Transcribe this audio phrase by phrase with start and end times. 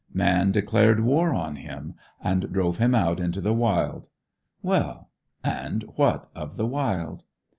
[0.15, 1.93] Man declared war on him,
[2.23, 4.07] and drove him out into the wild.
[4.63, 5.11] Well,
[5.43, 7.21] and what of the wild?